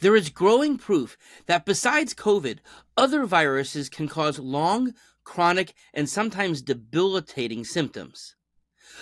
There 0.00 0.16
is 0.16 0.28
growing 0.28 0.76
proof 0.76 1.16
that 1.46 1.64
besides 1.64 2.14
COVID, 2.14 2.58
other 2.96 3.24
viruses 3.24 3.88
can 3.88 4.08
cause 4.08 4.38
long, 4.38 4.94
chronic, 5.24 5.74
and 5.94 6.08
sometimes 6.08 6.62
debilitating 6.62 7.64
symptoms. 7.64 8.36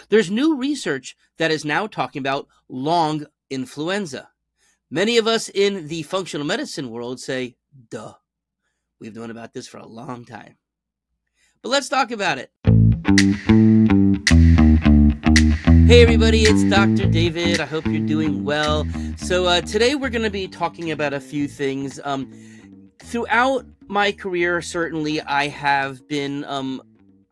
There's 0.09 0.30
new 0.30 0.57
research 0.57 1.17
that 1.38 1.51
is 1.51 1.65
now 1.65 1.87
talking 1.87 2.21
about 2.21 2.49
long 2.69 3.27
influenza. 3.51 4.30
Many 4.91 5.19
of 5.19 5.27
us 5.27 5.49
in 5.49 5.88
the 5.88 6.03
functional 6.03 6.46
medicine 6.46 6.91
world 6.91 7.21
say, 7.21 7.56
duh. 7.90 8.15
We've 9.01 9.15
known 9.15 9.31
about 9.31 9.53
this 9.53 9.67
for 9.67 9.79
a 9.79 9.87
long 9.87 10.24
time. 10.24 10.56
But 11.63 11.71
let's 11.71 11.88
talk 11.88 12.11
about 12.11 12.38
it. 12.38 13.83
Hey, 15.87 16.01
everybody, 16.02 16.45
it's 16.45 16.64
Dr. 16.64 17.10
David. 17.10 17.60
I 17.60 17.66
hope 17.66 17.84
you're 17.84 18.06
doing 18.06 18.42
well. 18.42 18.87
So, 19.19 19.45
uh, 19.45 19.60
today 19.60 19.95
we're 19.95 20.09
going 20.09 20.23
to 20.23 20.30
be 20.30 20.48
talking 20.48 20.91
about 20.91 21.12
a 21.12 21.20
few 21.20 21.46
things. 21.46 22.01
Um, 22.05 22.33
throughout 23.01 23.66
my 23.87 24.11
career, 24.11 24.62
certainly, 24.62 25.20
I 25.20 25.48
have 25.48 26.09
been 26.09 26.42
um, 26.45 26.80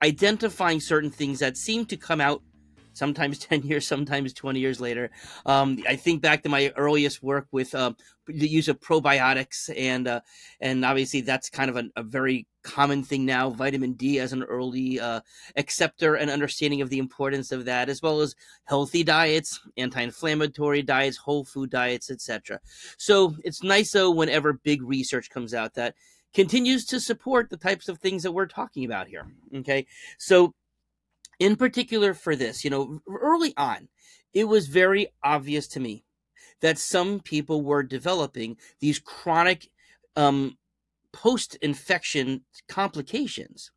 identifying 0.03 0.81
certain 0.81 1.11
things 1.11 1.39
that 1.39 1.57
seem 1.57 1.87
to 1.87 1.97
come 1.97 2.21
out 2.21 2.43
sometimes 2.93 3.39
10 3.53 3.63
years, 3.63 3.87
sometimes 3.87 4.33
20 4.33 4.61
years 4.61 4.81
later. 4.81 5.11
Um, 5.47 5.79
I 5.89 5.97
think 5.97 6.23
back 6.23 6.43
to 6.43 6.49
my 6.49 6.73
earliest 6.77 7.23
work 7.23 7.47
with 7.53 7.75
uh, 7.75 7.93
the 8.27 8.49
use 8.49 8.69
of 8.69 8.81
probiotics, 8.81 9.71
and 9.77 10.07
uh, 10.07 10.21
and 10.61 10.85
obviously 10.85 11.21
that's 11.23 11.51
kind 11.51 11.69
of 11.71 11.77
a, 11.77 11.85
a, 11.97 12.03
very 12.03 12.47
common 12.63 13.03
thing 13.03 13.27
now. 13.27 13.51
Vitamin 13.51 13.95
D 13.95 14.21
as 14.21 14.33
an 14.33 14.45
early 14.45 15.01
uh, 15.01 15.21
acceptor 15.57 16.15
and 16.15 16.31
understanding 16.31 16.81
of 16.81 16.91
the 16.91 16.99
importance 16.99 17.51
of 17.51 17.65
that, 17.65 17.89
as 17.89 18.01
well 18.01 18.21
as 18.21 18.37
healthy 18.65 19.03
diets, 19.03 19.61
anti-inflammatory 19.77 20.83
diets, 20.83 21.17
whole 21.17 21.45
food 21.45 21.71
diets, 21.71 22.11
etc. 22.11 22.61
So 22.97 23.37
it's 23.45 23.63
nice 23.63 23.91
though 23.93 24.11
whenever 24.11 24.53
big 24.53 24.83
research 24.83 25.31
comes 25.31 25.53
out 25.53 25.75
that 25.75 25.95
continues 26.35 26.85
to 26.87 27.01
support 27.01 27.51
the 27.51 27.57
types 27.57 27.89
of 27.89 27.99
things 27.99 28.23
that 28.23 28.33
we're 28.33 28.47
talking 28.47 28.85
about 28.85 29.09
here. 29.09 29.27
Okay, 29.55 29.87
so 30.19 30.55
in 31.39 31.57
particular 31.57 32.15
for 32.15 32.37
this, 32.37 32.65
you 32.65 32.71
know, 32.71 33.01
early 33.09 33.55
on, 33.57 33.89
it 34.33 34.45
was 34.45 34.69
very 34.69 35.09
obvious 35.23 35.67
to 35.69 35.81
me 35.81 36.05
that 36.61 36.79
some 36.79 37.21
people 37.21 37.63
were 37.63 37.83
developing 37.83 38.57
these 38.81 38.99
chronic 38.99 39.69
um, 40.17 40.57
post 41.13 41.57
infection 41.57 42.43
complications. 42.69 43.71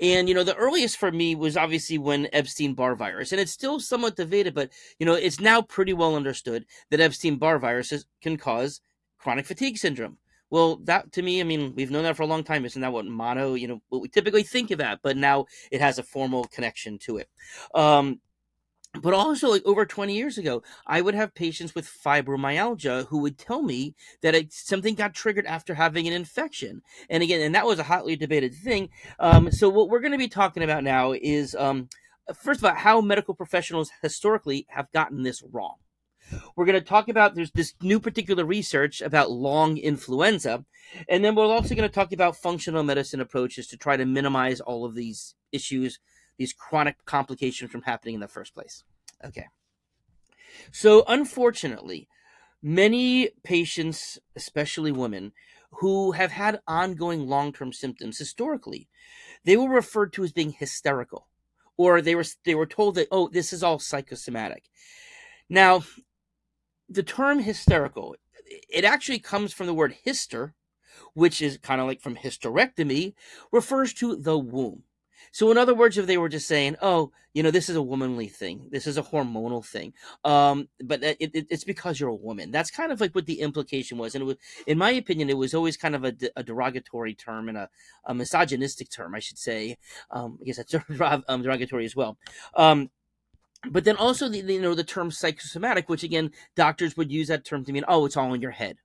And, 0.00 0.28
you 0.28 0.34
know, 0.34 0.42
the 0.42 0.56
earliest 0.56 0.96
for 0.96 1.12
me 1.12 1.34
was 1.34 1.56
obviously 1.56 1.98
when 1.98 2.28
Epstein 2.32 2.74
Barr 2.74 2.96
virus, 2.96 3.32
and 3.32 3.40
it's 3.40 3.52
still 3.52 3.78
somewhat 3.78 4.16
debated, 4.16 4.54
but, 4.54 4.70
you 4.98 5.06
know, 5.06 5.14
it's 5.14 5.40
now 5.40 5.62
pretty 5.62 5.92
well 5.92 6.16
understood 6.16 6.66
that 6.90 7.00
Epstein 7.00 7.36
Barr 7.36 7.58
viruses 7.58 8.06
can 8.20 8.36
cause 8.36 8.80
chronic 9.18 9.46
fatigue 9.46 9.78
syndrome. 9.78 10.18
Well, 10.50 10.76
that 10.84 11.12
to 11.12 11.22
me, 11.22 11.40
I 11.40 11.44
mean, 11.44 11.74
we've 11.76 11.90
known 11.90 12.02
that 12.02 12.16
for 12.16 12.24
a 12.24 12.26
long 12.26 12.44
time. 12.44 12.64
Isn't 12.64 12.82
that 12.82 12.92
what 12.92 13.06
mono, 13.06 13.54
you 13.54 13.68
know, 13.68 13.80
what 13.88 14.02
we 14.02 14.08
typically 14.08 14.42
think 14.42 14.70
of 14.70 14.78
that? 14.78 15.00
But 15.02 15.16
now 15.16 15.46
it 15.70 15.80
has 15.80 15.98
a 15.98 16.02
formal 16.02 16.44
connection 16.44 16.98
to 17.00 17.18
it. 17.18 17.28
Um, 17.74 18.20
but 19.02 19.14
also 19.14 19.48
like 19.48 19.64
over 19.64 19.86
20 19.86 20.14
years 20.16 20.36
ago 20.36 20.62
i 20.86 21.00
would 21.00 21.14
have 21.14 21.34
patients 21.34 21.74
with 21.74 21.88
fibromyalgia 22.04 23.06
who 23.06 23.18
would 23.18 23.38
tell 23.38 23.62
me 23.62 23.94
that 24.20 24.34
it, 24.34 24.52
something 24.52 24.94
got 24.94 25.14
triggered 25.14 25.46
after 25.46 25.74
having 25.74 26.08
an 26.08 26.12
infection 26.12 26.82
and 27.08 27.22
again 27.22 27.40
and 27.40 27.54
that 27.54 27.66
was 27.66 27.78
a 27.78 27.84
hotly 27.84 28.16
debated 28.16 28.52
thing 28.52 28.88
um, 29.20 29.50
so 29.52 29.68
what 29.68 29.88
we're 29.88 30.00
going 30.00 30.12
to 30.12 30.18
be 30.18 30.28
talking 30.28 30.62
about 30.62 30.82
now 30.82 31.12
is 31.12 31.54
um, 31.54 31.88
first 32.34 32.60
of 32.60 32.64
all 32.64 32.74
how 32.74 33.00
medical 33.00 33.34
professionals 33.34 33.90
historically 34.02 34.66
have 34.68 34.90
gotten 34.92 35.22
this 35.22 35.42
wrong 35.52 35.76
we're 36.56 36.66
going 36.66 36.78
to 36.78 36.84
talk 36.84 37.08
about 37.08 37.34
there's 37.34 37.50
this 37.52 37.74
new 37.80 38.00
particular 38.00 38.44
research 38.44 39.00
about 39.00 39.30
long 39.30 39.76
influenza, 39.76 40.64
and 41.08 41.24
then 41.24 41.34
we're 41.34 41.44
also 41.44 41.74
going 41.74 41.88
to 41.88 41.94
talk 41.94 42.12
about 42.12 42.36
functional 42.36 42.82
medicine 42.82 43.20
approaches 43.20 43.66
to 43.68 43.76
try 43.76 43.96
to 43.96 44.04
minimize 44.04 44.60
all 44.60 44.84
of 44.84 44.94
these 44.94 45.34
issues, 45.52 45.98
these 46.38 46.52
chronic 46.52 47.04
complications 47.04 47.70
from 47.70 47.82
happening 47.82 48.14
in 48.14 48.20
the 48.20 48.28
first 48.28 48.54
place. 48.54 48.84
Okay. 49.24 49.46
So, 50.72 51.04
unfortunately, 51.06 52.08
many 52.62 53.30
patients, 53.44 54.18
especially 54.36 54.92
women, 54.92 55.32
who 55.74 56.12
have 56.12 56.32
had 56.32 56.60
ongoing 56.66 57.26
long 57.26 57.52
term 57.52 57.72
symptoms 57.72 58.18
historically, 58.18 58.88
they 59.44 59.56
were 59.56 59.68
referred 59.68 60.12
to 60.14 60.24
as 60.24 60.32
being 60.32 60.52
hysterical, 60.52 61.28
or 61.76 62.00
they 62.02 62.14
were 62.14 62.24
they 62.44 62.54
were 62.54 62.66
told 62.66 62.96
that 62.96 63.08
oh 63.10 63.28
this 63.28 63.52
is 63.52 63.62
all 63.62 63.78
psychosomatic. 63.78 64.64
Now, 65.48 65.82
the 66.90 67.02
term 67.02 67.38
hysterical, 67.38 68.16
it 68.68 68.84
actually 68.84 69.20
comes 69.20 69.52
from 69.52 69.66
the 69.66 69.74
word 69.74 69.94
hyster, 70.04 70.52
which 71.14 71.40
is 71.40 71.56
kind 71.58 71.80
of 71.80 71.86
like 71.86 72.00
from 72.00 72.16
hysterectomy, 72.16 73.14
refers 73.52 73.94
to 73.94 74.16
the 74.16 74.36
womb. 74.36 74.82
So, 75.32 75.50
in 75.50 75.58
other 75.58 75.74
words, 75.74 75.96
if 75.96 76.06
they 76.06 76.18
were 76.18 76.28
just 76.28 76.48
saying, 76.48 76.76
"Oh, 76.82 77.12
you 77.34 77.42
know, 77.42 77.52
this 77.52 77.68
is 77.68 77.76
a 77.76 77.82
womanly 77.82 78.26
thing, 78.26 78.68
this 78.70 78.86
is 78.86 78.98
a 78.98 79.02
hormonal 79.02 79.64
thing," 79.64 79.92
um, 80.24 80.68
but 80.82 81.04
it, 81.04 81.16
it, 81.20 81.46
it's 81.50 81.62
because 81.62 82.00
you're 82.00 82.08
a 82.08 82.14
woman. 82.14 82.50
That's 82.50 82.70
kind 82.70 82.90
of 82.90 83.00
like 83.00 83.14
what 83.14 83.26
the 83.26 83.40
implication 83.40 83.96
was, 83.98 84.14
and 84.14 84.24
was, 84.24 84.36
in 84.66 84.78
my 84.78 84.90
opinion, 84.90 85.30
it 85.30 85.36
was 85.36 85.54
always 85.54 85.76
kind 85.76 85.94
of 85.94 86.04
a, 86.04 86.14
a 86.36 86.42
derogatory 86.42 87.14
term 87.14 87.48
and 87.48 87.58
a, 87.58 87.68
a, 88.06 88.14
misogynistic 88.14 88.90
term, 88.90 89.14
I 89.14 89.20
should 89.20 89.38
say. 89.38 89.76
Um, 90.10 90.38
I 90.40 90.44
guess 90.46 90.56
that's 90.56 90.74
derogatory 91.42 91.84
as 91.84 91.94
well. 91.94 92.18
Um, 92.56 92.90
but 93.68 93.84
then 93.84 93.96
also 93.96 94.28
the, 94.28 94.38
you 94.38 94.60
know 94.60 94.74
the 94.74 94.84
term 94.84 95.10
psychosomatic 95.10 95.88
which 95.88 96.02
again 96.02 96.30
doctors 96.56 96.96
would 96.96 97.12
use 97.12 97.28
that 97.28 97.44
term 97.44 97.64
to 97.64 97.72
mean 97.72 97.84
oh 97.88 98.06
it's 98.06 98.16
all 98.16 98.32
in 98.32 98.40
your 98.40 98.50
head 98.50 98.76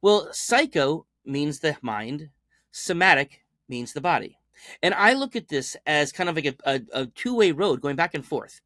well 0.00 0.28
psycho 0.32 1.06
means 1.24 1.60
the 1.60 1.76
mind 1.82 2.30
somatic 2.70 3.42
means 3.68 3.92
the 3.92 4.00
body 4.00 4.38
and 4.82 4.94
i 4.94 5.12
look 5.12 5.36
at 5.36 5.48
this 5.48 5.76
as 5.86 6.12
kind 6.12 6.28
of 6.28 6.36
like 6.36 6.46
a, 6.46 6.54
a, 6.64 6.80
a 7.02 7.06
two-way 7.06 7.52
road 7.52 7.80
going 7.80 7.96
back 7.96 8.14
and 8.14 8.24
forth 8.24 8.60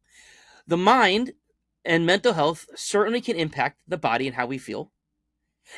the 0.67 0.77
mind 0.77 1.33
and 1.85 2.05
mental 2.05 2.33
health 2.33 2.65
certainly 2.75 3.19
can 3.19 3.35
impact 3.35 3.77
the 3.87 3.97
body 3.97 4.27
and 4.27 4.35
how 4.35 4.45
we 4.45 4.57
feel 4.57 4.91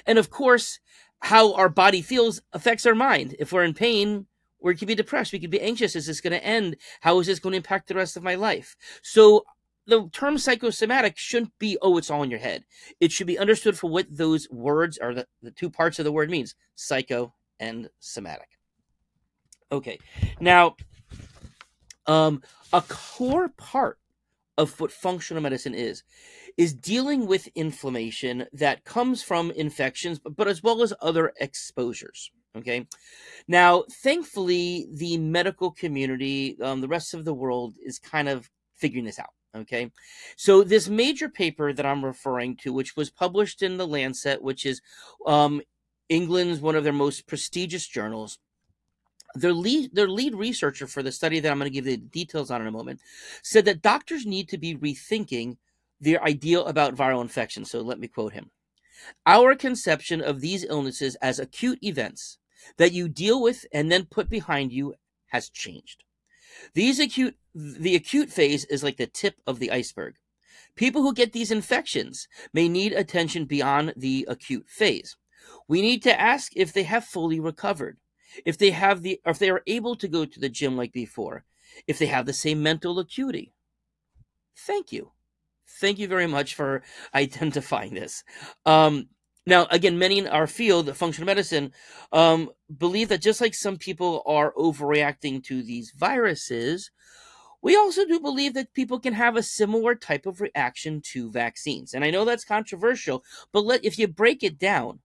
and 0.06 0.20
of 0.20 0.30
course 0.30 0.80
how 1.22 1.54
our 1.54 1.70
body 1.70 2.02
feels 2.02 2.42
affects 2.54 2.86
our 2.86 2.94
mind 2.94 3.36
if 3.40 3.52
we're 3.52 3.64
in 3.64 3.74
pain 3.74 4.28
we 4.66 4.76
could 4.76 4.88
be 4.88 4.96
depressed. 4.96 5.32
We 5.32 5.40
could 5.40 5.52
be 5.52 5.62
anxious. 5.62 5.96
Is 5.96 6.08
this 6.08 6.22
going 6.22 6.34
to 6.34 6.44
end? 6.44 6.78
How 7.02 7.20
is 7.20 7.28
this 7.28 7.40
going 7.40 7.52
to 7.52 7.58
impact 7.58 7.88
the 7.88 7.94
rest 7.94 8.18
of 8.18 8.24
my 8.24 8.34
life? 8.34 8.76
So 9.04 9.46
the 9.88 10.10
term 10.12 10.38
psychosomatic 10.38 11.18
shouldn't 11.18 11.58
be 11.60 11.78
oh 11.82 11.98
it's 11.98 12.10
all 12.10 12.24
in 12.24 12.30
your 12.32 12.40
head. 12.40 12.64
It 13.00 13.12
should 13.12 13.28
be 13.28 13.40
understood 13.40 13.78
for 13.78 13.90
what 13.90 14.08
those 14.10 14.50
words 14.50 14.98
are 14.98 15.14
the, 15.14 15.28
the 15.42 15.52
two 15.52 15.70
parts 15.70 16.00
of 16.00 16.06
the 16.06 16.12
word 16.12 16.30
means 16.30 16.56
psycho 16.76 17.34
and 17.60 17.90
somatic. 18.00 18.50
Okay 19.72 20.00
now 20.40 20.76
um 22.08 22.42
a 22.74 22.82
core 22.82 23.50
part 23.58 24.00
of 24.58 24.80
what 24.80 24.92
functional 24.92 25.44
medicine 25.44 25.74
is 25.74 26.04
is 26.58 26.74
dealing 26.74 27.28
with 27.28 27.48
inflammation 27.56 28.46
that 28.54 28.86
comes 28.86 29.22
from 29.22 29.52
infections 29.52 30.20
but, 30.20 30.36
but 30.36 30.48
as 30.48 30.64
well 30.64 30.82
as 30.82 30.94
other 31.02 31.34
exposures 31.40 32.32
okay? 32.58 32.88
Now 33.48 33.84
thankfully 34.02 34.88
the 34.94 35.18
medical 35.18 35.72
community 35.72 36.58
um, 36.62 36.82
the 36.82 36.88
rest 36.88 37.14
of 37.14 37.26
the 37.26 37.34
world 37.34 37.76
is 37.84 38.00
kind 38.00 38.30
of 38.30 38.50
figuring 38.76 39.06
this 39.06 39.20
out 39.20 39.35
Okay. 39.56 39.92
So, 40.36 40.64
this 40.64 40.90
major 40.90 41.30
paper 41.30 41.72
that 41.72 41.86
I'm 41.86 42.04
referring 42.04 42.58
to, 42.58 42.74
which 42.74 42.98
was 42.98 43.10
published 43.10 43.62
in 43.62 43.78
the 43.78 43.88
Lancet, 43.88 44.42
which 44.42 44.66
is 44.66 44.82
um, 45.26 45.62
England's 46.10 46.60
one 46.60 46.76
of 46.76 46.84
their 46.84 46.94
most 46.94 47.26
prestigious 47.26 47.88
journals, 47.88 48.40
their 49.36 49.54
lead 49.54 49.94
their 49.94 50.08
lead 50.08 50.36
researcher 50.36 50.88
for 50.88 51.04
the 51.04 51.12
study 51.12 51.40
that 51.40 51.52
I'm 51.52 51.60
going 51.60 51.72
to 51.72 51.74
give 51.74 51.86
the 51.86 51.98
details 51.98 52.52
on 52.52 52.62
in 52.62 52.68
a 52.68 52.72
moment 52.72 53.02
said 53.44 53.66
that 53.66 53.82
doctors 53.82 54.26
need 54.26 54.50
to 54.50 54.58
be 54.58 54.76
rethinking 54.76 55.58
their 56.00 56.24
ideal 56.24 56.66
about 56.66 56.96
viral 56.96 57.22
infection. 57.22 57.66
So 57.66 57.82
let 57.82 58.00
me 58.00 58.08
quote 58.08 58.34
him. 58.34 58.52
Our 59.26 59.56
conception 59.56 60.22
of 60.22 60.42
these 60.42 60.64
illnesses 60.64 61.16
as 61.22 61.40
acute 61.40 61.80
events 61.84 62.38
that 62.78 62.94
you 62.94 63.08
deal 63.10 63.42
with 63.42 63.66
and 63.72 63.92
then 63.92 64.06
put 64.06 64.30
behind 64.30 64.72
you 64.72 64.96
has 65.28 65.50
changed. 65.50 66.05
These 66.74 67.00
acute 67.00 67.36
the 67.54 67.96
acute 67.96 68.32
phase 68.32 68.66
is 68.66 68.84
like 68.84 68.98
the 68.98 69.08
tip 69.08 69.42
of 69.48 69.60
the 69.60 69.72
iceberg. 69.72 70.16
People 70.76 71.04
who 71.04 71.14
get 71.14 71.32
these 71.32 71.52
infections 71.52 72.28
may 72.54 72.68
need 72.68 72.92
attention 72.92 73.46
beyond 73.46 73.94
the 73.96 74.26
acute 74.28 74.68
phase. 74.68 75.16
We 75.68 75.82
need 75.82 76.04
to 76.04 76.20
ask 76.20 76.52
if 76.56 76.74
they 76.74 76.84
have 76.84 77.06
fully 77.06 77.40
recovered, 77.40 77.98
if 78.46 78.58
they 78.58 78.72
have 78.72 79.02
the 79.02 79.22
if 79.26 79.40
they 79.40 79.50
are 79.50 79.64
able 79.68 79.96
to 79.96 80.08
go 80.08 80.26
to 80.26 80.40
the 80.40 80.50
gym 80.50 80.76
like 80.76 80.92
before, 80.92 81.46
if 81.88 81.98
they 81.98 82.08
have 82.08 82.26
the 82.26 82.34
same 82.34 82.62
mental 82.62 83.00
acuity. 83.00 83.54
Thank 84.58 84.92
you. 84.92 85.12
Thank 85.68 86.00
you 86.00 86.08
very 86.08 86.28
much 86.28 86.56
for 86.56 86.84
identifying 87.16 87.94
this. 87.94 88.24
Um, 88.66 89.10
now, 89.46 89.68
again, 89.70 90.00
many 90.00 90.18
in 90.18 90.28
our 90.28 90.48
field, 90.48 90.96
functional 90.96 91.26
medicine, 91.26 91.72
um, 92.12 92.50
believe 92.78 93.10
that 93.10 93.22
just 93.22 93.42
like 93.42 93.54
some 93.54 93.78
people 93.78 94.24
are 94.26 94.54
overreacting 94.54 95.44
to 95.44 95.62
these 95.62 95.92
viruses, 95.92 96.90
we 97.62 97.76
also 97.76 98.06
do 98.06 98.20
believe 98.20 98.54
that 98.56 98.74
people 98.74 99.00
can 99.00 99.14
have 99.14 99.36
a 99.36 99.44
similar 99.44 99.96
type 99.96 100.26
of 100.26 100.42
reaction 100.42 101.02
to 101.02 101.32
vaccines. 101.32 101.94
And 101.94 102.04
I 102.04 102.12
know 102.12 102.26
that's 102.26 102.46
controversial, 102.46 103.24
but 103.52 103.66
let, 103.66 103.86
if 103.86 104.00
you 104.00 104.08
break 104.08 104.44
it 104.44 104.58
down, 104.58 105.00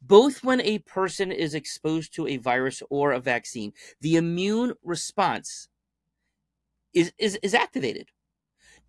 both 0.00 0.42
when 0.42 0.60
a 0.60 0.80
person 0.80 1.30
is 1.30 1.54
exposed 1.54 2.14
to 2.14 2.26
a 2.26 2.36
virus 2.36 2.82
or 2.90 3.12
a 3.12 3.20
vaccine, 3.20 3.72
the 4.00 4.16
immune 4.16 4.74
response 4.82 5.68
is, 6.92 7.12
is, 7.18 7.38
is 7.42 7.54
activated. 7.54 8.08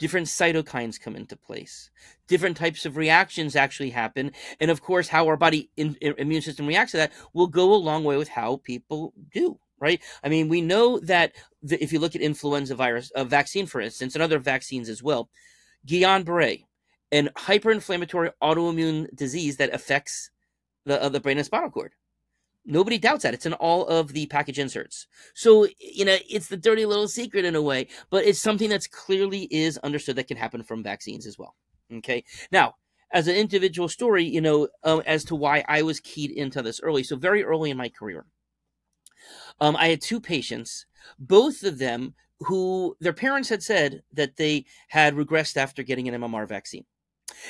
Different 0.04 0.28
cytokines 0.28 1.00
come 1.00 1.16
into 1.16 1.38
place. 1.38 1.90
Different 2.28 2.58
types 2.58 2.86
of 2.86 2.98
reactions 2.98 3.56
actually 3.56 3.92
happen. 3.92 4.34
And 4.60 4.70
of 4.70 4.82
course, 4.82 5.08
how 5.08 5.26
our 5.28 5.38
body 5.38 5.70
in, 5.78 5.96
in, 6.02 6.14
immune 6.18 6.42
system 6.42 6.68
reacts 6.68 6.92
to 6.92 6.98
that 6.98 7.14
will 7.34 7.48
go 7.48 7.74
a 7.74 7.76
long 7.76 8.04
way 8.04 8.18
with 8.18 8.28
how 8.28 8.58
people 8.58 9.14
do 9.34 9.58
right? 9.80 10.02
I 10.22 10.28
mean, 10.28 10.50
we 10.50 10.60
know 10.60 11.00
that 11.00 11.32
the, 11.62 11.82
if 11.82 11.94
you 11.94 12.00
look 12.00 12.16
at 12.16 12.22
influenza 12.22 12.76
virus, 12.76 13.14
a 13.16 13.20
uh, 13.20 13.24
vaccine, 13.24 13.66
for 13.66 13.80
instance, 13.80 14.14
and 14.14 14.22
other 14.22 14.40
vaccines 14.40 14.90
as 14.90 15.02
well, 15.02 15.30
Guillain-Barré, 15.88 16.66
an 17.14 17.30
hyperinflammatory 17.38 18.32
autoimmune 18.42 19.08
disease 19.16 19.56
that 19.56 19.74
affects 19.74 20.32
the, 20.86 21.02
uh, 21.02 21.08
the 21.08 21.22
brain 21.22 21.38
and 21.38 21.46
spinal 21.46 21.70
cord. 21.70 21.94
Nobody 22.66 22.98
doubts 22.98 23.24
that. 23.24 23.34
It's 23.34 23.46
in 23.46 23.54
all 23.54 23.86
of 23.88 24.14
the 24.14 24.26
package 24.28 24.58
inserts. 24.58 25.08
So, 25.34 25.68
you 25.80 26.06
know, 26.06 26.18
it's 26.30 26.48
the 26.48 26.58
dirty 26.58 26.86
little 26.86 27.10
secret 27.10 27.44
in 27.44 27.56
a 27.56 27.62
way, 27.62 27.88
but 28.10 28.24
it's 28.24 28.40
something 28.40 28.70
that's 28.70 28.88
clearly 28.88 29.48
is 29.52 29.78
understood 29.80 30.16
that 30.16 30.28
can 30.28 30.38
happen 30.38 30.64
from 30.64 30.82
vaccines 30.82 31.28
as 31.28 31.38
well. 31.38 31.56
Okay. 31.92 32.24
Now, 32.52 32.76
as 33.12 33.28
an 33.28 33.36
individual 33.36 33.90
story, 33.90 34.24
you 34.24 34.42
know, 34.42 34.70
um, 34.84 35.04
as 35.06 35.26
to 35.26 35.36
why 35.36 35.64
I 35.68 35.82
was 35.82 36.00
keyed 36.00 36.32
into 36.32 36.62
this 36.62 36.80
early. 36.82 37.04
So, 37.04 37.18
very 37.18 37.44
early 37.44 37.70
in 37.70 37.78
my 37.78 37.90
career, 37.90 38.26
um, 39.60 39.76
I 39.76 39.88
had 39.88 40.02
two 40.02 40.20
patients, 40.20 40.86
both 41.20 41.64
of 41.64 41.80
them 41.80 42.16
who 42.40 42.96
their 43.00 43.14
parents 43.14 43.50
had 43.50 43.64
said 43.64 44.04
that 44.14 44.38
they 44.38 44.66
had 44.90 45.16
regressed 45.16 45.58
after 45.58 45.84
getting 45.84 46.08
an 46.08 46.20
MMR 46.22 46.48
vaccine. 46.48 46.86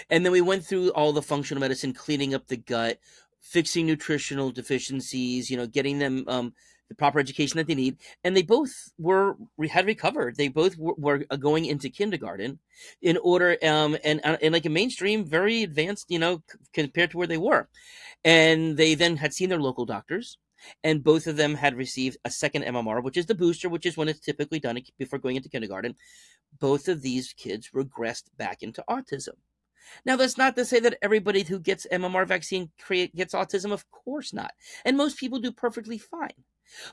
And 0.10 0.24
then 0.26 0.32
we 0.32 0.42
went 0.42 0.66
through 0.66 0.90
all 0.92 1.14
the 1.14 1.22
functional 1.22 1.62
medicine, 1.62 1.94
cleaning 1.94 2.34
up 2.34 2.48
the 2.48 2.58
gut, 2.58 3.00
fixing 3.44 3.86
nutritional 3.86 4.50
deficiencies, 4.52 5.52
you 5.52 5.58
know, 5.58 5.68
getting 5.68 6.00
them 6.00 6.24
um, 6.28 6.54
the 6.90 6.96
proper 6.96 7.20
education 7.20 7.58
that 7.58 7.68
they 7.68 7.76
need. 7.76 7.98
And 8.24 8.36
they 8.36 8.42
both 8.42 8.72
were 8.98 9.36
had 9.70 9.86
recovered. 9.86 10.38
They 10.38 10.48
both 10.48 10.78
were, 10.78 10.96
were 10.98 11.26
uh, 11.30 11.36
going 11.36 11.66
into 11.66 11.90
kindergarten 11.90 12.60
in 13.02 13.18
order, 13.18 13.58
um, 13.64 13.98
and 14.04 14.22
and 14.24 14.40
uh, 14.44 14.50
like 14.52 14.66
a 14.66 14.70
mainstream, 14.70 15.26
very 15.26 15.64
advanced, 15.64 16.06
you 16.10 16.20
know, 16.20 16.42
compared 16.74 17.12
to 17.12 17.18
where 17.18 17.28
they 17.28 17.38
were. 17.38 17.68
And 18.24 18.78
they 18.78 18.96
then 18.96 19.18
had 19.18 19.34
seen 19.34 19.50
their 19.50 19.60
local 19.60 19.86
doctors. 19.86 20.38
And 20.82 21.04
both 21.04 21.28
of 21.28 21.36
them 21.36 21.56
had 21.56 21.76
received 21.76 22.16
a 22.24 22.30
second 22.30 22.64
MMR, 22.64 23.04
which 23.04 23.18
is 23.18 23.26
the 23.26 23.36
booster, 23.36 23.68
which 23.68 23.86
is 23.86 23.98
when 23.98 24.08
it's 24.08 24.22
typically 24.22 24.62
done 24.62 24.80
before 24.98 25.20
going 25.20 25.36
into 25.36 25.50
kindergarten. 25.50 25.94
Both 26.58 26.88
of 26.88 27.02
these 27.02 27.34
kids 27.34 27.72
regressed 27.76 28.30
back 28.38 28.64
into 28.64 28.82
autism. 28.90 29.36
Now, 30.06 30.16
that's 30.16 30.38
not 30.38 30.56
to 30.56 30.66
say 30.66 30.80
that 30.80 30.98
everybody 31.02 31.44
who 31.44 31.60
gets 31.60 31.88
MMR 31.92 32.28
vaccine 32.28 32.72
create, 32.80 33.16
gets 33.16 33.34
autism. 33.34 33.72
Of 33.72 33.90
course 33.92 34.34
not. 34.34 34.54
And 34.86 34.98
most 34.98 35.18
people 35.18 35.40
do 35.40 35.52
perfectly 35.52 35.98
fine. 35.98 36.44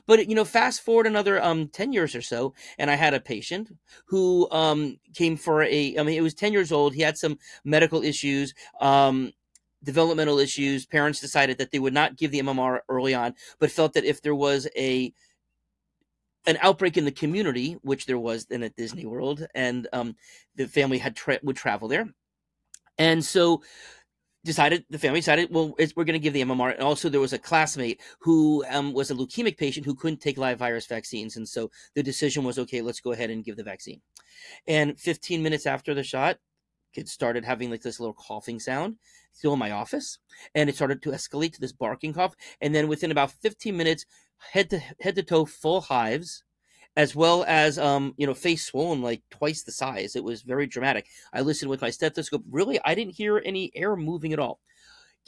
But 0.05 0.27
you 0.27 0.35
know, 0.35 0.45
fast 0.45 0.81
forward 0.81 1.07
another 1.07 1.41
um, 1.41 1.67
ten 1.69 1.93
years 1.93 2.15
or 2.15 2.21
so, 2.21 2.53
and 2.77 2.91
I 2.91 2.95
had 2.95 3.13
a 3.13 3.19
patient 3.19 3.71
who 4.05 4.49
um, 4.51 4.97
came 5.15 5.37
for 5.37 5.63
a. 5.63 5.97
I 5.97 6.03
mean, 6.03 6.17
it 6.17 6.21
was 6.21 6.33
ten 6.33 6.53
years 6.53 6.71
old. 6.71 6.93
He 6.93 7.01
had 7.01 7.17
some 7.17 7.39
medical 7.63 8.03
issues, 8.03 8.53
um, 8.79 9.31
developmental 9.83 10.39
issues. 10.39 10.85
Parents 10.85 11.19
decided 11.19 11.57
that 11.57 11.71
they 11.71 11.79
would 11.79 11.93
not 11.93 12.15
give 12.15 12.31
the 12.31 12.41
MMR 12.41 12.81
early 12.89 13.13
on, 13.13 13.33
but 13.59 13.71
felt 13.71 13.93
that 13.93 14.05
if 14.05 14.21
there 14.21 14.35
was 14.35 14.67
a 14.77 15.13
an 16.47 16.57
outbreak 16.61 16.97
in 16.97 17.05
the 17.05 17.11
community, 17.11 17.77
which 17.81 18.05
there 18.05 18.17
was 18.17 18.45
in 18.49 18.63
at 18.63 18.75
Disney 18.75 19.05
World, 19.05 19.45
and 19.53 19.87
um, 19.93 20.15
the 20.55 20.67
family 20.67 20.97
had 20.97 21.15
tra- 21.15 21.39
would 21.43 21.55
travel 21.55 21.87
there, 21.87 22.07
and 22.97 23.23
so 23.23 23.61
decided 24.43 24.83
the 24.89 24.97
family 24.97 25.19
decided 25.19 25.49
well 25.51 25.75
we're 25.95 26.03
going 26.03 26.13
to 26.13 26.19
give 26.19 26.33
the 26.33 26.41
mmr 26.41 26.73
and 26.73 26.81
also 26.81 27.09
there 27.09 27.19
was 27.19 27.33
a 27.33 27.37
classmate 27.37 28.01
who 28.21 28.63
um, 28.69 28.91
was 28.91 29.11
a 29.11 29.15
leukemic 29.15 29.57
patient 29.57 29.85
who 29.85 29.93
couldn't 29.93 30.19
take 30.19 30.37
live 30.37 30.57
virus 30.57 30.87
vaccines 30.87 31.37
and 31.37 31.47
so 31.47 31.69
the 31.95 32.01
decision 32.01 32.43
was 32.43 32.57
okay 32.57 32.81
let's 32.81 32.99
go 32.99 33.11
ahead 33.11 33.29
and 33.29 33.45
give 33.45 33.55
the 33.55 33.63
vaccine. 33.63 34.01
And 34.67 34.99
15 34.99 35.41
minutes 35.41 35.65
after 35.65 35.93
the 35.93 36.03
shot 36.03 36.37
kids 36.93 37.11
started 37.11 37.45
having 37.45 37.69
like 37.69 37.81
this 37.81 37.99
little 37.99 38.13
coughing 38.13 38.59
sound 38.59 38.97
still 39.31 39.53
in 39.53 39.59
my 39.59 39.71
office 39.71 40.19
and 40.53 40.69
it 40.69 40.75
started 40.75 41.01
to 41.01 41.11
escalate 41.11 41.53
to 41.53 41.61
this 41.61 41.71
barking 41.71 42.13
cough. 42.13 42.35
And 42.59 42.75
then 42.75 42.87
within 42.87 43.11
about 43.11 43.31
15 43.31 43.75
minutes 43.75 44.05
head 44.51 44.69
to 44.71 44.79
head 44.99 45.15
to 45.15 45.23
toe 45.23 45.45
full 45.45 45.81
hives 45.81 46.43
as 46.97 47.15
well 47.15 47.45
as 47.47 47.77
um, 47.77 48.13
you 48.17 48.27
know, 48.27 48.33
face 48.33 48.65
swollen 48.65 49.01
like 49.01 49.21
twice 49.29 49.63
the 49.63 49.71
size. 49.71 50.15
It 50.15 50.23
was 50.23 50.41
very 50.41 50.67
dramatic. 50.67 51.07
I 51.33 51.41
listened 51.41 51.69
with 51.69 51.81
my 51.81 51.89
stethoscope. 51.89 52.43
Really, 52.49 52.79
I 52.83 52.95
didn't 52.95 53.15
hear 53.15 53.41
any 53.45 53.71
air 53.75 53.95
moving 53.95 54.33
at 54.33 54.39
all. 54.39 54.59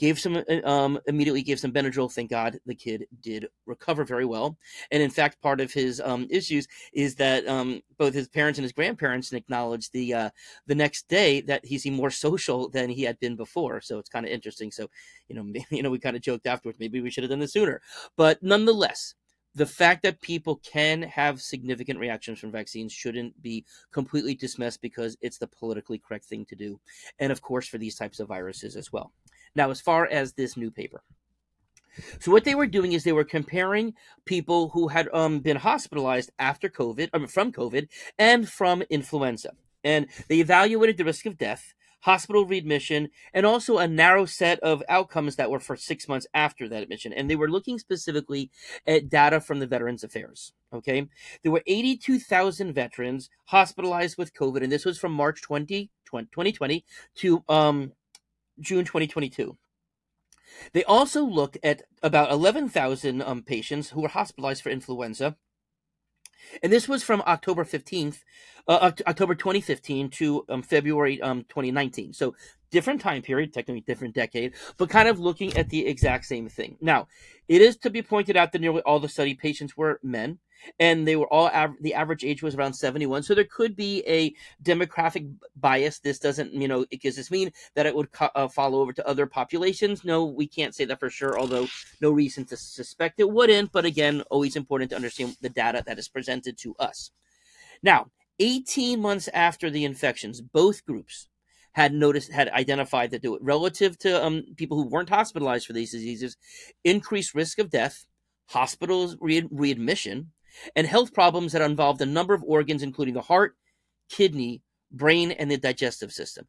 Gave 0.00 0.18
some 0.18 0.36
uh, 0.36 0.68
um, 0.68 0.98
immediately 1.06 1.42
gave 1.42 1.60
some 1.60 1.72
Benadryl. 1.72 2.12
Thank 2.12 2.28
God 2.28 2.58
the 2.66 2.74
kid 2.74 3.06
did 3.20 3.46
recover 3.64 4.04
very 4.04 4.24
well. 4.24 4.58
And 4.90 5.00
in 5.00 5.08
fact, 5.08 5.40
part 5.40 5.60
of 5.60 5.72
his 5.72 6.00
um, 6.00 6.26
issues 6.30 6.66
is 6.92 7.14
that 7.14 7.46
um, 7.46 7.80
both 7.96 8.12
his 8.12 8.28
parents 8.28 8.58
and 8.58 8.64
his 8.64 8.72
grandparents 8.72 9.32
acknowledged 9.32 9.92
the 9.92 10.12
uh, 10.12 10.30
the 10.66 10.74
next 10.74 11.08
day 11.08 11.42
that 11.42 11.64
he's 11.64 11.86
more 11.86 12.10
social 12.26 12.68
than 12.68 12.90
he 12.90 13.02
had 13.04 13.20
been 13.20 13.36
before. 13.36 13.80
So 13.80 13.98
it's 14.00 14.10
kind 14.10 14.26
of 14.26 14.32
interesting. 14.32 14.72
So 14.72 14.90
you 15.28 15.36
know, 15.36 15.60
you 15.70 15.82
know, 15.82 15.90
we 15.90 16.00
kind 16.00 16.16
of 16.16 16.22
joked 16.22 16.48
afterwards. 16.48 16.80
Maybe 16.80 17.00
we 17.00 17.10
should 17.10 17.22
have 17.22 17.30
done 17.30 17.38
this 17.38 17.52
sooner. 17.52 17.80
But 18.16 18.42
nonetheless, 18.42 19.14
the 19.54 19.66
fact 19.66 20.02
that 20.02 20.20
people 20.20 20.56
can 20.56 21.02
have 21.02 21.40
significant 21.40 21.98
reactions 21.98 22.38
from 22.38 22.50
vaccines 22.50 22.92
shouldn't 22.92 23.40
be 23.40 23.64
completely 23.92 24.34
dismissed 24.34 24.82
because 24.82 25.16
it's 25.20 25.38
the 25.38 25.46
politically 25.46 25.98
correct 25.98 26.24
thing 26.24 26.44
to 26.46 26.56
do. 26.56 26.80
And 27.18 27.30
of 27.30 27.40
course, 27.40 27.68
for 27.68 27.78
these 27.78 27.96
types 27.96 28.20
of 28.20 28.28
viruses 28.28 28.76
as 28.76 28.92
well. 28.92 29.12
Now, 29.54 29.70
as 29.70 29.80
far 29.80 30.06
as 30.06 30.32
this 30.32 30.56
new 30.56 30.70
paper. 30.70 31.02
So 32.18 32.32
what 32.32 32.42
they 32.42 32.56
were 32.56 32.66
doing 32.66 32.92
is 32.92 33.04
they 33.04 33.12
were 33.12 33.24
comparing 33.24 33.94
people 34.24 34.70
who 34.70 34.88
had 34.88 35.08
um, 35.12 35.38
been 35.38 35.56
hospitalized 35.56 36.30
after 36.40 36.68
COVID, 36.68 37.30
from 37.30 37.52
COVID, 37.52 37.88
and 38.18 38.48
from 38.48 38.82
influenza, 38.90 39.52
and 39.84 40.08
they 40.28 40.40
evaluated 40.40 40.96
the 40.96 41.04
risk 41.04 41.24
of 41.26 41.38
death 41.38 41.74
hospital 42.04 42.44
readmission, 42.44 43.08
and 43.32 43.46
also 43.46 43.78
a 43.78 43.88
narrow 43.88 44.26
set 44.26 44.60
of 44.60 44.82
outcomes 44.88 45.36
that 45.36 45.50
were 45.50 45.60
for 45.60 45.74
six 45.74 46.06
months 46.06 46.26
after 46.34 46.68
that 46.68 46.82
admission. 46.82 47.12
And 47.12 47.30
they 47.30 47.36
were 47.36 47.50
looking 47.50 47.78
specifically 47.78 48.50
at 48.86 49.08
data 49.08 49.40
from 49.40 49.58
the 49.58 49.66
Veterans 49.66 50.04
Affairs. 50.04 50.52
Okay. 50.72 51.08
There 51.42 51.52
were 51.52 51.62
82,000 51.66 52.72
veterans 52.72 53.30
hospitalized 53.46 54.18
with 54.18 54.34
COVID, 54.34 54.62
and 54.62 54.70
this 54.70 54.84
was 54.84 54.98
from 54.98 55.12
March 55.12 55.40
20, 55.42 55.90
2020 56.10 56.84
to 57.16 57.44
um, 57.48 57.92
June 58.60 58.84
2022. 58.84 59.56
They 60.72 60.84
also 60.84 61.24
looked 61.24 61.58
at 61.62 61.82
about 62.02 62.30
11,000 62.30 63.22
um, 63.22 63.42
patients 63.42 63.90
who 63.90 64.02
were 64.02 64.08
hospitalized 64.08 64.62
for 64.62 64.70
influenza. 64.70 65.36
And 66.62 66.72
this 66.72 66.88
was 66.88 67.02
from 67.02 67.22
October 67.26 67.64
15th 67.64 68.18
uh, 68.66 68.92
October 69.06 69.34
2015 69.34 70.10
to 70.10 70.44
um, 70.48 70.62
February 70.62 71.20
um, 71.20 71.42
2019. 71.48 72.12
So 72.12 72.34
different 72.70 73.00
time 73.00 73.22
period, 73.22 73.52
technically 73.52 73.82
different 73.82 74.14
decade, 74.14 74.54
but 74.78 74.88
kind 74.88 75.08
of 75.08 75.20
looking 75.20 75.56
at 75.56 75.68
the 75.68 75.86
exact 75.86 76.24
same 76.24 76.48
thing. 76.48 76.76
Now, 76.80 77.08
it 77.46 77.60
is 77.60 77.76
to 77.78 77.90
be 77.90 78.02
pointed 78.02 78.36
out 78.36 78.52
that 78.52 78.60
nearly 78.60 78.80
all 78.82 79.00
the 79.00 79.08
study 79.08 79.34
patients 79.34 79.76
were 79.76 80.00
men, 80.02 80.38
and 80.78 81.06
they 81.06 81.16
were 81.16 81.32
all 81.32 81.48
av- 81.48 81.76
the 81.80 81.94
average 81.94 82.24
age 82.24 82.42
was 82.42 82.54
around 82.54 82.74
71. 82.74 83.22
So 83.22 83.34
there 83.34 83.44
could 83.44 83.76
be 83.76 84.02
a 84.06 84.34
demographic 84.62 85.32
bias. 85.56 86.00
This 86.00 86.18
doesn't, 86.18 86.52
you 86.52 86.68
know, 86.68 86.86
it 86.90 87.02
does 87.02 87.16
this 87.16 87.30
mean 87.30 87.52
that 87.74 87.86
it 87.86 87.94
would 87.94 88.12
co- 88.12 88.30
uh, 88.34 88.48
follow 88.48 88.80
over 88.80 88.92
to 88.92 89.06
other 89.06 89.26
populations? 89.26 90.04
No, 90.04 90.24
we 90.24 90.46
can't 90.46 90.74
say 90.74 90.84
that 90.84 91.00
for 91.00 91.10
sure. 91.10 91.38
Although 91.38 91.68
no 92.00 92.10
reason 92.10 92.44
to 92.46 92.56
suspect 92.56 93.20
it 93.20 93.30
wouldn't. 93.30 93.72
But 93.72 93.84
again, 93.84 94.22
always 94.30 94.56
important 94.56 94.90
to 94.90 94.96
understand 94.96 95.36
the 95.40 95.48
data 95.48 95.82
that 95.86 95.98
is 95.98 96.08
presented 96.08 96.58
to 96.58 96.74
us. 96.78 97.10
Now, 97.82 98.10
18 98.40 99.00
months 99.00 99.28
after 99.28 99.70
the 99.70 99.84
infections, 99.84 100.40
both 100.40 100.84
groups 100.84 101.28
had 101.72 101.92
noticed 101.92 102.32
had 102.32 102.48
identified 102.50 103.10
that 103.10 103.24
it 103.24 103.30
relative 103.40 103.98
to 103.98 104.24
um, 104.24 104.44
people 104.56 104.76
who 104.76 104.88
weren't 104.88 105.08
hospitalized 105.08 105.66
for 105.66 105.72
these 105.72 105.90
diseases, 105.90 106.36
increased 106.84 107.34
risk 107.34 107.58
of 107.58 107.70
death, 107.70 108.06
hospitals 108.46 109.16
re- 109.20 109.48
readmission, 109.50 110.32
and 110.76 110.86
health 110.86 111.12
problems 111.12 111.52
that 111.52 111.62
involved 111.62 112.00
a 112.00 112.06
number 112.06 112.34
of 112.34 112.44
organs, 112.44 112.82
including 112.82 113.14
the 113.14 113.22
heart, 113.22 113.56
kidney, 114.08 114.62
brain, 114.90 115.30
and 115.32 115.50
the 115.50 115.56
digestive 115.56 116.12
system. 116.12 116.46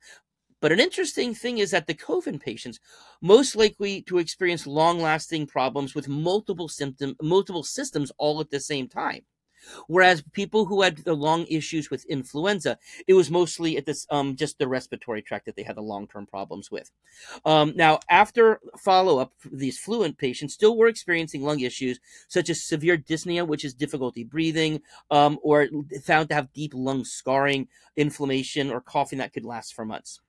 But 0.61 0.71
an 0.71 0.79
interesting 0.79 1.35
thing 1.35 1.57
is 1.59 1.71
that 1.71 1.85
the 1.85 1.93
COVID 1.93 2.41
patients 2.41 2.79
most 3.21 3.55
likely 3.55 4.01
to 4.03 4.17
experience 4.17 4.65
long-lasting 4.65 5.47
problems 5.47 5.93
with 5.93 6.07
multiple 6.07 6.69
symptom 6.69 7.15
multiple 7.21 7.63
systems 7.63 8.11
all 8.17 8.39
at 8.41 8.49
the 8.49 8.59
same 8.59 8.87
time. 8.87 9.25
Whereas 9.87 10.23
people 10.31 10.65
who 10.65 10.81
had 10.81 10.97
the 10.97 11.15
long 11.15 11.45
issues 11.47 11.89
with 11.89 12.05
influenza, 12.05 12.77
it 13.07 13.13
was 13.13 13.31
mostly 13.31 13.77
at 13.77 13.85
this 13.85 14.05
um, 14.09 14.35
just 14.35 14.57
the 14.59 14.67
respiratory 14.67 15.21
tract 15.21 15.45
that 15.45 15.55
they 15.55 15.63
had 15.63 15.75
the 15.75 15.81
long 15.81 16.07
term 16.07 16.25
problems 16.25 16.71
with. 16.71 16.91
Um, 17.45 17.73
now, 17.75 17.99
after 18.09 18.59
follow 18.77 19.19
up, 19.19 19.33
these 19.51 19.77
fluent 19.77 20.17
patients 20.17 20.53
still 20.53 20.77
were 20.77 20.87
experiencing 20.87 21.43
lung 21.43 21.59
issues 21.59 21.99
such 22.27 22.49
as 22.49 22.63
severe 22.63 22.97
dyspnea, 22.97 23.47
which 23.47 23.65
is 23.65 23.73
difficulty 23.73 24.23
breathing, 24.23 24.81
um, 25.11 25.39
or 25.41 25.67
found 26.03 26.29
to 26.29 26.35
have 26.35 26.53
deep 26.53 26.73
lung 26.73 27.05
scarring, 27.05 27.67
inflammation, 27.95 28.71
or 28.71 28.81
coughing 28.81 29.19
that 29.19 29.33
could 29.33 29.45
last 29.45 29.73
for 29.73 29.85
months. 29.85 30.19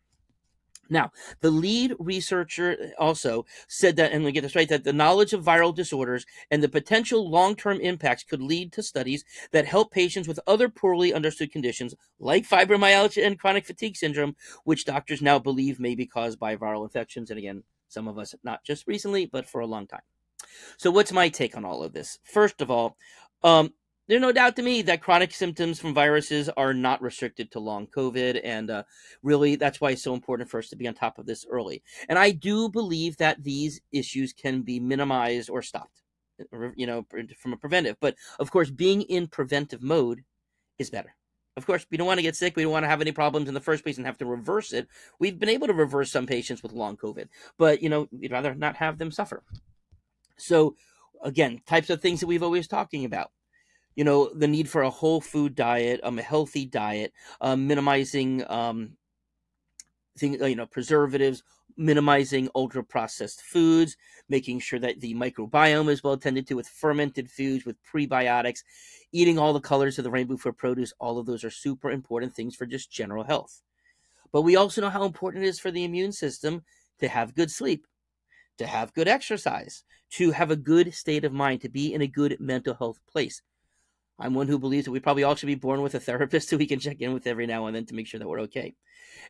Now, 0.88 1.10
the 1.40 1.50
lead 1.50 1.94
researcher 1.98 2.92
also 2.98 3.44
said 3.68 3.96
that, 3.96 4.12
and 4.12 4.24
we 4.24 4.32
get 4.32 4.42
this 4.42 4.54
right, 4.54 4.68
that 4.68 4.84
the 4.84 4.92
knowledge 4.92 5.32
of 5.32 5.44
viral 5.44 5.74
disorders 5.74 6.26
and 6.50 6.62
the 6.62 6.68
potential 6.68 7.28
long 7.28 7.56
term 7.56 7.80
impacts 7.80 8.24
could 8.24 8.42
lead 8.42 8.72
to 8.72 8.82
studies 8.82 9.24
that 9.52 9.66
help 9.66 9.90
patients 9.90 10.28
with 10.28 10.40
other 10.46 10.68
poorly 10.68 11.12
understood 11.12 11.52
conditions 11.52 11.94
like 12.18 12.48
fibromyalgia 12.48 13.26
and 13.26 13.38
chronic 13.38 13.66
fatigue 13.66 13.96
syndrome, 13.96 14.36
which 14.64 14.84
doctors 14.84 15.22
now 15.22 15.38
believe 15.38 15.80
may 15.80 15.94
be 15.94 16.06
caused 16.06 16.38
by 16.38 16.56
viral 16.56 16.84
infections. 16.84 17.30
And 17.30 17.38
again, 17.38 17.64
some 17.88 18.08
of 18.08 18.18
us 18.18 18.34
not 18.42 18.64
just 18.64 18.86
recently, 18.86 19.26
but 19.26 19.48
for 19.48 19.60
a 19.60 19.66
long 19.66 19.86
time. 19.86 20.00
So, 20.76 20.90
what's 20.90 21.12
my 21.12 21.28
take 21.28 21.56
on 21.56 21.64
all 21.64 21.82
of 21.82 21.92
this? 21.92 22.18
First 22.22 22.60
of 22.60 22.70
all, 22.70 22.96
um, 23.42 23.72
there's 24.08 24.20
no 24.20 24.32
doubt 24.32 24.56
to 24.56 24.62
me 24.62 24.82
that 24.82 25.02
chronic 25.02 25.32
symptoms 25.32 25.80
from 25.80 25.94
viruses 25.94 26.48
are 26.50 26.72
not 26.72 27.02
restricted 27.02 27.50
to 27.52 27.60
long 27.60 27.86
COVID. 27.86 28.40
And 28.44 28.70
uh, 28.70 28.82
really, 29.22 29.56
that's 29.56 29.80
why 29.80 29.90
it's 29.90 30.02
so 30.02 30.14
important 30.14 30.48
for 30.48 30.58
us 30.58 30.68
to 30.68 30.76
be 30.76 30.86
on 30.86 30.94
top 30.94 31.18
of 31.18 31.26
this 31.26 31.44
early. 31.50 31.82
And 32.08 32.18
I 32.18 32.30
do 32.30 32.68
believe 32.68 33.16
that 33.16 33.42
these 33.42 33.80
issues 33.92 34.32
can 34.32 34.62
be 34.62 34.78
minimized 34.78 35.50
or 35.50 35.62
stopped, 35.62 36.02
you 36.76 36.86
know, 36.86 37.04
from 37.38 37.52
a 37.52 37.56
preventive. 37.56 37.96
But 38.00 38.14
of 38.38 38.50
course, 38.50 38.70
being 38.70 39.02
in 39.02 39.26
preventive 39.26 39.82
mode 39.82 40.22
is 40.78 40.90
better. 40.90 41.14
Of 41.56 41.66
course, 41.66 41.86
we 41.90 41.96
don't 41.96 42.06
want 42.06 42.18
to 42.18 42.22
get 42.22 42.36
sick. 42.36 42.54
We 42.54 42.64
don't 42.64 42.72
want 42.72 42.84
to 42.84 42.88
have 42.88 43.00
any 43.00 43.12
problems 43.12 43.48
in 43.48 43.54
the 43.54 43.60
first 43.60 43.82
place 43.82 43.96
and 43.96 44.04
have 44.04 44.18
to 44.18 44.26
reverse 44.26 44.74
it. 44.74 44.88
We've 45.18 45.38
been 45.38 45.48
able 45.48 45.66
to 45.68 45.72
reverse 45.72 46.12
some 46.12 46.26
patients 46.26 46.62
with 46.62 46.72
long 46.72 46.98
COVID, 46.98 47.28
but, 47.56 47.82
you 47.82 47.88
know, 47.88 48.08
we'd 48.12 48.30
rather 48.30 48.54
not 48.54 48.76
have 48.76 48.98
them 48.98 49.10
suffer. 49.10 49.42
So, 50.36 50.76
again, 51.24 51.62
types 51.66 51.88
of 51.88 52.02
things 52.02 52.20
that 52.20 52.26
we've 52.26 52.42
always 52.42 52.68
talking 52.68 53.06
about 53.06 53.30
you 53.96 54.04
know 54.04 54.30
the 54.34 54.46
need 54.46 54.68
for 54.68 54.82
a 54.82 54.90
whole 54.90 55.20
food 55.20 55.54
diet 55.54 56.00
um 56.04 56.18
a 56.18 56.22
healthy 56.22 56.64
diet 56.64 57.12
um, 57.40 57.66
minimizing 57.66 58.44
um 58.48 58.96
things 60.18 60.40
you 60.40 60.56
know 60.56 60.66
preservatives 60.66 61.42
minimizing 61.76 62.48
ultra 62.54 62.82
processed 62.82 63.42
foods 63.42 63.96
making 64.28 64.58
sure 64.58 64.78
that 64.78 65.00
the 65.00 65.14
microbiome 65.14 65.90
is 65.90 66.02
well 66.02 66.16
tended 66.16 66.46
to 66.46 66.54
with 66.54 66.68
fermented 66.68 67.30
foods 67.30 67.66
with 67.66 67.76
prebiotics 67.82 68.62
eating 69.12 69.38
all 69.38 69.52
the 69.52 69.60
colors 69.60 69.98
of 69.98 70.04
the 70.04 70.10
rainbow 70.10 70.36
for 70.36 70.52
produce 70.52 70.92
all 70.98 71.18
of 71.18 71.26
those 71.26 71.44
are 71.44 71.50
super 71.50 71.90
important 71.90 72.34
things 72.34 72.54
for 72.54 72.66
just 72.66 72.90
general 72.90 73.24
health. 73.24 73.62
But 74.32 74.42
we 74.42 74.56
also 74.56 74.80
know 74.80 74.90
how 74.90 75.04
important 75.04 75.44
it 75.44 75.48
is 75.48 75.60
for 75.60 75.70
the 75.70 75.84
immune 75.84 76.12
system 76.12 76.64
to 76.98 77.08
have 77.08 77.34
good 77.34 77.50
sleep 77.50 77.86
to 78.58 78.66
have 78.66 78.94
good 78.94 79.08
exercise 79.08 79.84
to 80.10 80.30
have 80.30 80.50
a 80.50 80.56
good 80.56 80.94
state 80.94 81.24
of 81.24 81.32
mind 81.32 81.60
to 81.60 81.68
be 81.68 81.92
in 81.92 82.00
a 82.00 82.06
good 82.06 82.36
mental 82.40 82.74
health 82.74 83.00
place 83.10 83.42
I'm 84.18 84.34
one 84.34 84.48
who 84.48 84.58
believes 84.58 84.86
that 84.86 84.92
we 84.92 85.00
probably 85.00 85.24
all 85.24 85.34
should 85.34 85.46
be 85.46 85.54
born 85.54 85.82
with 85.82 85.94
a 85.94 86.00
therapist 86.00 86.50
who 86.50 86.58
we 86.58 86.66
can 86.66 86.80
check 86.80 87.00
in 87.00 87.12
with 87.12 87.26
every 87.26 87.46
now 87.46 87.66
and 87.66 87.76
then 87.76 87.86
to 87.86 87.94
make 87.94 88.06
sure 88.06 88.18
that 88.18 88.28
we're 88.28 88.40
okay. 88.40 88.74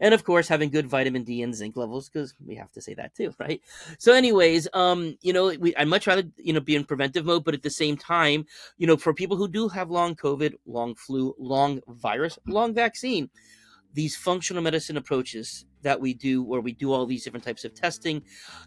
And 0.01 0.13
of 0.13 0.25
course, 0.25 0.49
having 0.49 0.71
good 0.71 0.87
vitamin 0.87 1.25
D 1.25 1.43
and 1.43 1.55
zinc 1.55 1.77
levels 1.77 2.09
because 2.09 2.35
we 2.45 2.55
have 2.57 2.71
to 2.73 2.83
say 2.83 2.95
that 2.95 3.15
too, 3.15 3.35
right? 3.41 3.61
So, 3.99 4.13
anyways, 4.13 4.69
um, 4.75 5.17
you 5.23 5.33
know, 5.33 5.55
we, 5.59 5.75
I'd 5.77 5.89
much 5.89 6.07
rather 6.07 6.25
you 6.37 6.53
know 6.53 6.61
be 6.61 6.77
in 6.77 6.85
preventive 6.85 7.25
mode, 7.25 7.45
but 7.45 7.55
at 7.55 7.63
the 7.63 7.71
same 7.71 7.97
time, 7.97 8.47
you 8.79 8.87
know, 8.87 8.97
for 8.97 9.15
people 9.15 9.37
who 9.37 9.49
do 9.49 9.69
have 9.69 9.91
long 9.91 10.15
COVID, 10.15 10.55
long 10.67 10.95
flu, 10.95 11.35
long 11.39 11.81
virus, 11.89 12.39
long 12.47 12.75
vaccine, 12.75 13.31
these 13.97 14.15
functional 14.15 14.63
medicine 14.63 14.99
approaches 14.99 15.65
that 15.81 15.99
we 15.99 16.13
do 16.13 16.43
where 16.43 16.61
we 16.61 16.73
do 16.73 16.93
all 16.93 17.07
these 17.07 17.25
different 17.25 17.43
types 17.43 17.65
of 17.65 17.75
testing 17.75 18.23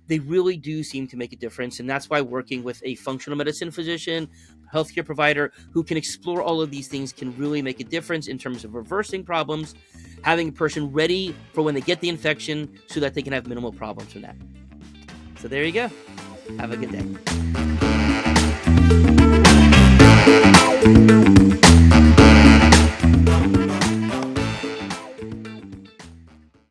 they 0.08 0.18
really 0.18 0.58
do 0.58 0.84
seem 0.84 1.08
to 1.08 1.16
make 1.16 1.32
a 1.34 1.36
difference. 1.36 1.80
And 1.80 1.88
that's 1.88 2.10
why 2.10 2.20
working 2.20 2.64
with 2.64 2.82
a 2.84 2.96
functional 2.96 3.38
medicine 3.38 3.70
physician 3.70 4.28
healthcare 4.74 5.06
provider 5.06 5.54
who 5.72 5.84
can 5.84 5.98
explore 5.98 6.42
all 6.42 6.62
of 6.62 6.72
these 6.72 6.88
things 6.88 7.14
can 7.14 7.38
really 7.38 7.62
make 7.62 7.80
a 7.80 7.84
difference 7.84 8.28
in 8.28 8.40
terms 8.40 8.66
of 8.66 8.74
reversing 8.74 9.24
problems 9.24 9.76
having 10.24 10.50
a 10.50 10.52
person 10.52 10.92
ready 10.92 11.36
for 11.54 11.62
when 11.62 11.76
they 11.76 11.82
get 11.82 12.02
the 12.02 12.10
infection 12.10 12.68
so 12.88 13.00
that 13.00 13.14
they 13.14 13.22
can 13.22 13.32
have 13.32 13.48
minimal 13.48 13.72
problems 13.72 14.12
from 14.12 14.24
that. 14.24 14.36
So 15.40 15.48
there 15.48 15.64
you 15.64 15.72
go. 15.72 15.90
Have 16.58 16.72
a 16.72 16.78
good 16.78 16.92
day. 21.62 21.69